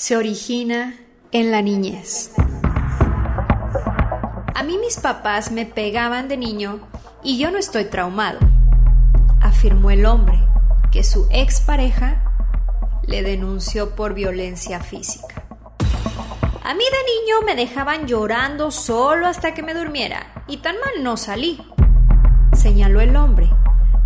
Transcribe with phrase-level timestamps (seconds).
[0.00, 0.94] se origina
[1.30, 2.32] en la niñez.
[4.54, 6.80] A mí mis papás me pegaban de niño
[7.22, 8.38] y yo no estoy traumado,
[9.42, 10.42] afirmó el hombre
[10.90, 12.24] que su expareja
[13.06, 15.44] le denunció por violencia física.
[16.64, 21.04] A mí de niño me dejaban llorando solo hasta que me durmiera y tan mal
[21.04, 21.60] no salí,
[22.54, 23.50] señaló el hombre,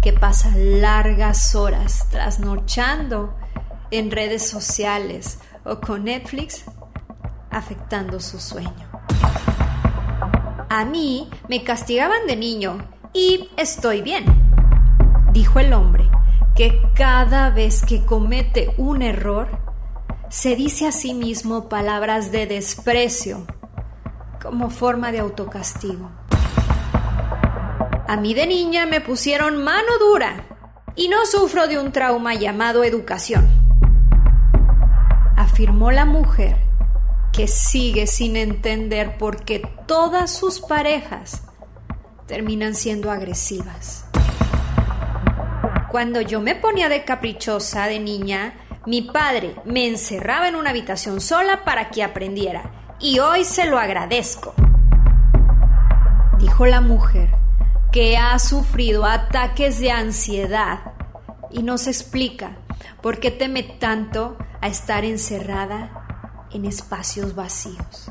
[0.03, 3.39] que pasa largas horas trasnochando
[3.93, 6.65] en redes sociales o con Netflix,
[7.51, 8.89] afectando su sueño.
[10.69, 12.79] A mí me castigaban de niño
[13.13, 14.25] y estoy bien,
[15.33, 16.11] dijo el hombre,
[16.57, 19.49] que cada vez que comete un error,
[20.29, 23.47] se dice a sí mismo palabras de desprecio
[24.43, 26.11] como forma de autocastigo.
[28.07, 30.47] A mí de niña me pusieron mano dura
[30.97, 33.64] y no sufro de un trauma llamado educación
[35.55, 36.57] afirmó la mujer
[37.33, 41.45] que sigue sin entender por qué todas sus parejas
[42.27, 44.05] terminan siendo agresivas.
[45.93, 51.21] Cuando yo me ponía de caprichosa de niña, mi padre me encerraba en una habitación
[51.21, 54.55] sola para que aprendiera, y hoy se lo agradezco.
[56.41, 57.31] Dijo la mujer
[57.93, 60.81] que ha sufrido ataques de ansiedad
[61.53, 62.57] y nos explica
[63.03, 68.11] por qué teme tanto a estar encerrada en espacios vacíos.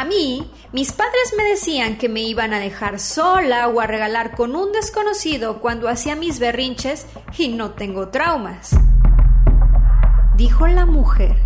[0.00, 4.34] A mí, mis padres me decían que me iban a dejar sola o a regalar
[4.34, 8.70] con un desconocido cuando hacía mis berrinches y no tengo traumas.
[10.36, 11.36] Dijo la mujer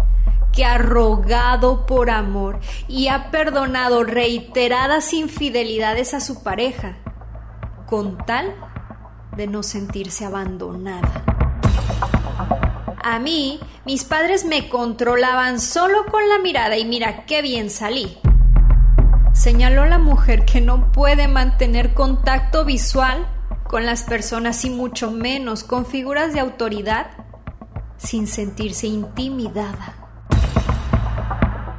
[0.53, 6.99] que ha rogado por amor y ha perdonado reiteradas infidelidades a su pareja,
[7.87, 8.55] con tal
[9.37, 11.25] de no sentirse abandonada.
[13.03, 18.19] A mí, mis padres me controlaban solo con la mirada y mira qué bien salí.
[19.35, 23.27] Señaló la mujer que no puede mantener contacto visual
[23.69, 27.09] con las personas y mucho menos con figuras de autoridad
[27.99, 29.97] sin sentirse intimidada.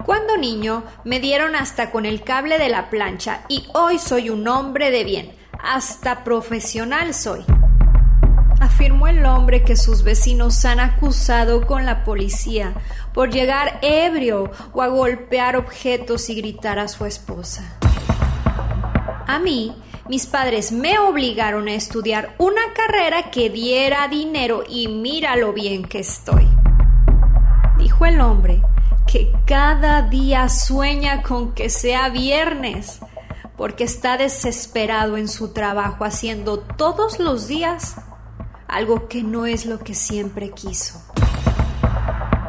[0.06, 4.48] Cuando niño me dieron hasta con el cable de la plancha y hoy soy un
[4.48, 5.32] hombre de bien,
[5.66, 7.44] hasta profesional soy
[8.60, 12.74] afirmó el hombre que sus vecinos han acusado con la policía
[13.14, 17.78] por llegar ebrio o a golpear objetos y gritar a su esposa.
[19.28, 19.76] A mí,
[20.08, 25.84] mis padres me obligaron a estudiar una carrera que diera dinero y mira lo bien
[25.84, 26.48] que estoy.
[27.78, 28.62] Dijo el hombre
[29.08, 33.00] que cada día sueña con que sea viernes
[33.58, 37.96] porque está desesperado en su trabajo haciendo todos los días
[38.68, 41.02] algo que no es lo que siempre quiso.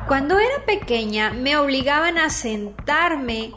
[0.09, 3.53] Cuando era pequeña me obligaban a sentarme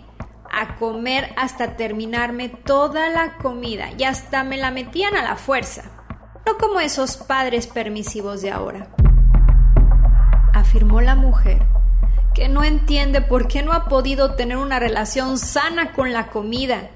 [0.52, 5.84] a comer hasta terminarme toda la comida y hasta me la metían a la fuerza,
[6.46, 8.88] no como esos padres permisivos de ahora.
[10.54, 11.62] Afirmó la mujer
[12.34, 16.90] que no entiende por qué no ha podido tener una relación sana con la comida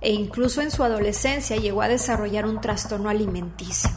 [0.00, 3.90] e incluso en su adolescencia llegó a desarrollar un trastorno alimenticio.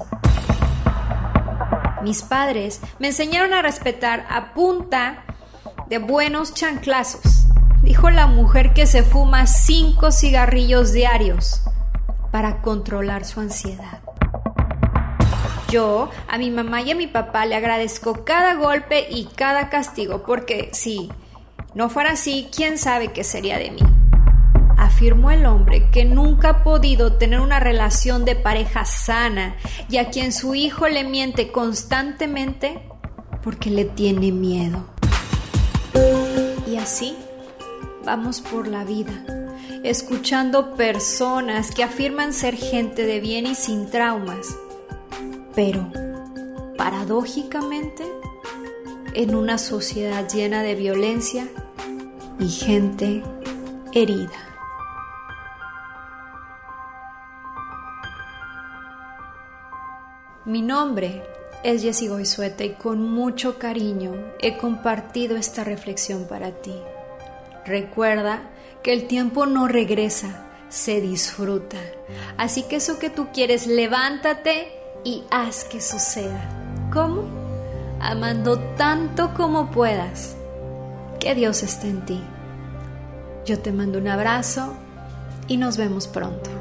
[2.03, 5.23] Mis padres me enseñaron a respetar a punta
[5.87, 7.45] de buenos chanclazos,
[7.83, 11.61] dijo la mujer que se fuma cinco cigarrillos diarios
[12.31, 13.99] para controlar su ansiedad.
[15.69, 20.23] Yo a mi mamá y a mi papá le agradezco cada golpe y cada castigo,
[20.23, 21.11] porque si
[21.75, 23.90] no fuera así, quién sabe qué sería de mí
[24.81, 29.55] afirmó el hombre que nunca ha podido tener una relación de pareja sana
[29.89, 32.81] y a quien su hijo le miente constantemente
[33.43, 34.85] porque le tiene miedo.
[36.67, 37.15] Y así
[38.03, 39.23] vamos por la vida,
[39.83, 44.57] escuchando personas que afirman ser gente de bien y sin traumas,
[45.53, 45.91] pero
[46.75, 48.03] paradójicamente
[49.13, 51.47] en una sociedad llena de violencia
[52.39, 53.21] y gente
[53.93, 54.50] herida.
[60.43, 61.21] Mi nombre
[61.61, 66.73] es Jessie Goizueta y con mucho cariño he compartido esta reflexión para ti.
[67.63, 68.41] Recuerda
[68.81, 71.77] que el tiempo no regresa, se disfruta.
[72.37, 74.71] Así que eso que tú quieres, levántate
[75.03, 76.49] y haz que suceda.
[76.91, 77.25] ¿Cómo?
[77.99, 80.35] Amando tanto como puedas.
[81.19, 82.19] Que Dios esté en ti.
[83.45, 84.73] Yo te mando un abrazo
[85.47, 86.60] y nos vemos pronto.